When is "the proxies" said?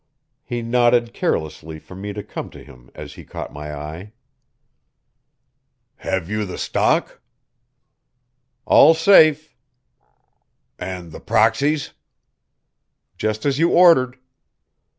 11.11-11.93